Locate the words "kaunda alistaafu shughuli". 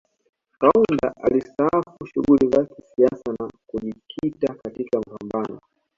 0.59-2.47